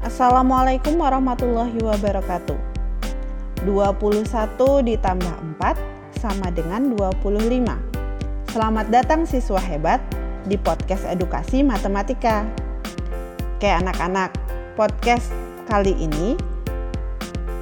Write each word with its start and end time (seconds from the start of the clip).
Assalamualaikum 0.00 0.96
warahmatullahi 0.96 1.76
wabarakatuh. 1.76 2.56
21 3.68 4.24
ditambah 4.88 5.34
4 5.60 5.76
sama 6.16 6.48
dengan 6.48 6.96
25. 6.96 7.36
Selamat 8.48 8.88
datang 8.88 9.28
siswa 9.28 9.60
hebat 9.60 10.00
di 10.48 10.56
podcast 10.56 11.04
edukasi 11.04 11.60
matematika. 11.60 12.48
Kayak 13.60 13.84
anak-anak, 13.84 14.32
podcast 14.72 15.36
kali 15.68 15.92
ini 15.92 16.32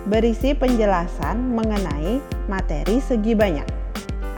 berisi 0.07 0.55
penjelasan 0.55 1.59
mengenai 1.59 2.23
materi 2.47 3.03
segi 3.03 3.35
banyak. 3.35 3.67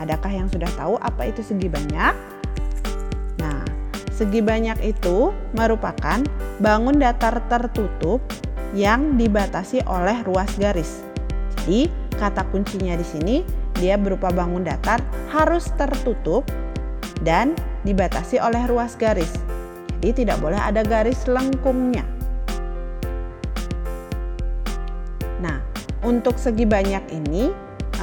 Adakah 0.00 0.32
yang 0.32 0.48
sudah 0.48 0.72
tahu 0.72 0.96
apa 1.04 1.28
itu 1.28 1.44
segi 1.44 1.68
banyak? 1.68 2.39
Segi 4.20 4.44
banyak 4.44 4.84
itu 4.84 5.32
merupakan 5.56 6.20
bangun 6.60 7.00
datar 7.00 7.40
tertutup 7.48 8.20
yang 8.76 9.16
dibatasi 9.16 9.80
oleh 9.88 10.20
ruas 10.28 10.52
garis. 10.60 11.00
Jadi, 11.56 11.88
kata 12.20 12.44
kuncinya 12.52 13.00
di 13.00 13.06
sini 13.08 13.36
dia 13.80 13.96
berupa 13.96 14.28
bangun 14.28 14.60
datar 14.60 15.00
harus 15.32 15.72
tertutup 15.72 16.44
dan 17.24 17.56
dibatasi 17.88 18.36
oleh 18.36 18.60
ruas 18.68 18.92
garis. 18.92 19.32
Jadi 19.96 20.28
tidak 20.28 20.36
boleh 20.44 20.60
ada 20.60 20.84
garis 20.84 21.24
lengkungnya. 21.24 22.04
Nah, 25.40 25.64
untuk 26.04 26.36
segi 26.36 26.68
banyak 26.68 27.08
ini 27.08 27.48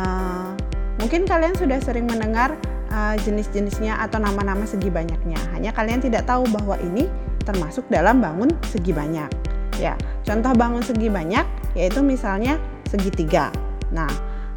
uh, 0.01 0.49
mungkin 0.97 1.29
kalian 1.29 1.53
sudah 1.53 1.77
sering 1.77 2.09
mendengar 2.09 2.57
uh, 2.91 3.15
jenis-jenisnya 3.21 3.99
atau 3.99 4.19
nama-nama 4.19 4.63
segi 4.63 4.87
banyaknya. 4.91 5.37
Hanya 5.55 5.71
kalian 5.71 6.03
tidak 6.03 6.27
tahu 6.27 6.47
bahwa 6.51 6.75
ini 6.81 7.07
termasuk 7.47 7.87
dalam 7.87 8.19
bangun 8.19 8.51
segi 8.67 8.91
banyak. 8.91 9.29
Ya, 9.77 9.93
contoh 10.25 10.51
bangun 10.57 10.81
segi 10.81 11.07
banyak 11.07 11.45
yaitu 11.77 12.01
misalnya 12.01 12.57
segitiga. 12.89 13.53
Nah, 13.93 14.09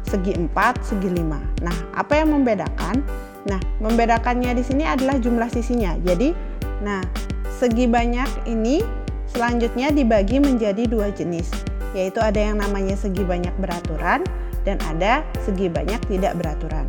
segi 0.03 0.35
empat, 0.35 0.81
segi 0.81 1.07
lima. 1.07 1.39
Nah, 1.61 1.73
apa 1.93 2.19
yang 2.19 2.33
membedakan? 2.33 3.05
Nah, 3.47 3.61
membedakannya 3.79 4.57
di 4.57 4.63
sini 4.65 4.83
adalah 4.83 5.17
jumlah 5.21 5.47
sisinya. 5.49 5.95
Jadi, 6.01 6.33
nah, 6.81 7.01
segi 7.47 7.85
banyak 7.85 8.49
ini 8.49 8.81
selanjutnya 9.29 9.93
dibagi 9.93 10.41
menjadi 10.41 10.89
dua 10.89 11.13
jenis, 11.13 11.47
yaitu 11.95 12.19
ada 12.19 12.37
yang 12.37 12.59
namanya 12.59 12.97
segi 12.97 13.23
banyak 13.23 13.53
beraturan 13.61 14.25
dan 14.67 14.77
ada 14.89 15.25
segi 15.41 15.71
banyak 15.71 16.01
tidak 16.09 16.37
beraturan. 16.37 16.85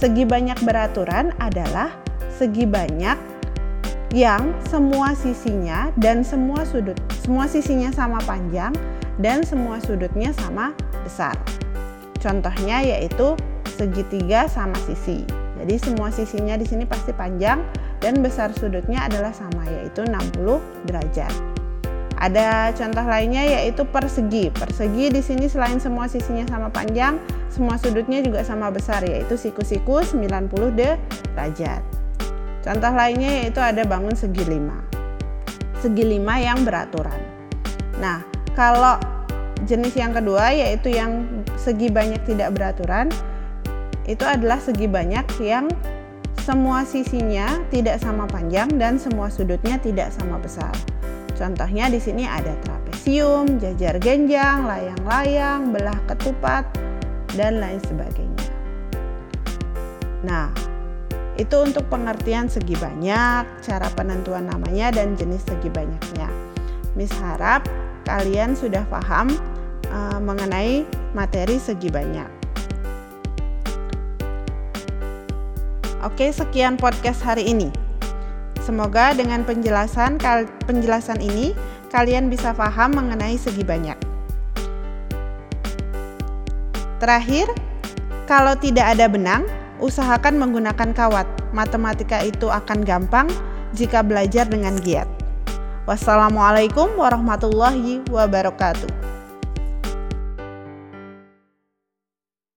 Segi 0.00 0.24
banyak 0.24 0.64
beraturan 0.64 1.28
adalah 1.36 1.92
segi 2.32 2.64
banyak 2.64 3.20
yang 4.16 4.56
semua 4.64 5.12
sisinya 5.12 5.92
dan 6.00 6.24
semua 6.24 6.64
sudut, 6.64 6.96
semua 7.20 7.44
sisinya 7.44 7.92
sama 7.92 8.16
panjang 8.24 8.72
dan 9.20 9.44
semua 9.44 9.76
sudutnya 9.84 10.32
sama 10.32 10.72
besar. 11.04 11.36
Contohnya 12.16 12.80
yaitu 12.80 13.36
segitiga 13.76 14.48
sama 14.48 14.80
sisi. 14.88 15.20
Jadi 15.60 15.76
semua 15.76 16.08
sisinya 16.08 16.56
di 16.56 16.64
sini 16.64 16.88
pasti 16.88 17.12
panjang 17.12 17.60
dan 18.00 18.24
besar 18.24 18.56
sudutnya 18.56 19.04
adalah 19.04 19.36
sama 19.36 19.68
yaitu 19.68 20.00
60 20.08 20.88
derajat. 20.88 21.49
Ada 22.20 22.76
contoh 22.76 23.00
lainnya 23.08 23.40
yaitu 23.40 23.80
persegi. 23.88 24.52
Persegi 24.52 25.08
di 25.08 25.24
sini 25.24 25.48
selain 25.48 25.80
semua 25.80 26.04
sisinya 26.04 26.44
sama 26.44 26.68
panjang, 26.68 27.16
semua 27.48 27.80
sudutnya 27.80 28.20
juga 28.20 28.44
sama 28.44 28.68
besar 28.68 29.00
yaitu 29.08 29.40
siku-siku 29.40 30.04
90 30.04 30.52
derajat. 30.76 31.80
Contoh 32.60 32.92
lainnya 32.92 33.40
yaitu 33.40 33.64
ada 33.64 33.88
bangun 33.88 34.12
segi 34.12 34.44
lima. 34.44 34.84
Segi 35.80 36.04
lima 36.04 36.36
yang 36.36 36.60
beraturan. 36.60 37.16
Nah, 37.96 38.20
kalau 38.52 39.00
jenis 39.64 39.96
yang 39.96 40.12
kedua 40.12 40.52
yaitu 40.52 40.92
yang 40.92 41.24
segi 41.56 41.88
banyak 41.88 42.20
tidak 42.28 42.52
beraturan 42.52 43.08
itu 44.04 44.24
adalah 44.28 44.60
segi 44.60 44.84
banyak 44.84 45.24
yang 45.40 45.72
semua 46.40 46.84
sisinya 46.84 47.64
tidak 47.72 48.00
sama 48.00 48.28
panjang 48.28 48.68
dan 48.76 49.00
semua 49.00 49.32
sudutnya 49.32 49.80
tidak 49.80 50.12
sama 50.12 50.36
besar. 50.36 50.72
Contohnya 51.40 51.88
di 51.88 51.96
sini 51.96 52.28
ada 52.28 52.52
trapesium, 52.60 53.56
jajar 53.56 53.96
genjang, 53.96 54.68
layang-layang, 54.68 55.72
belah 55.72 55.96
ketupat, 56.04 56.68
dan 57.32 57.64
lain 57.64 57.80
sebagainya. 57.80 58.48
Nah, 60.20 60.52
itu 61.40 61.56
untuk 61.64 61.88
pengertian 61.88 62.44
segi 62.52 62.76
banyak, 62.76 63.64
cara 63.64 63.88
penentuan 63.96 64.52
namanya, 64.52 64.92
dan 64.92 65.16
jenis 65.16 65.40
segi 65.48 65.72
banyaknya. 65.72 66.28
Miss 66.92 67.08
harap 67.16 67.64
kalian 68.04 68.52
sudah 68.52 68.84
paham 68.92 69.32
uh, 69.88 70.20
mengenai 70.20 70.84
materi 71.16 71.56
segi 71.56 71.88
banyak. 71.88 72.28
Oke, 76.04 76.28
sekian 76.28 76.76
podcast 76.76 77.24
hari 77.24 77.48
ini. 77.48 77.89
Semoga 78.60 79.16
dengan 79.16 79.42
penjelasan 79.42 80.20
penjelasan 80.68 81.18
ini 81.18 81.56
kalian 81.90 82.28
bisa 82.30 82.54
paham 82.54 82.94
mengenai 82.94 83.34
segi 83.40 83.64
banyak. 83.66 83.96
Terakhir, 87.00 87.48
kalau 88.28 88.52
tidak 88.54 88.92
ada 88.94 89.08
benang, 89.08 89.42
usahakan 89.80 90.36
menggunakan 90.36 90.92
kawat. 90.92 91.26
Matematika 91.50 92.22
itu 92.22 92.46
akan 92.46 92.86
gampang 92.86 93.26
jika 93.74 94.04
belajar 94.04 94.46
dengan 94.46 94.78
giat. 94.78 95.08
Wassalamualaikum 95.88 96.94
warahmatullahi 96.94 98.04
wabarakatuh. 98.06 98.86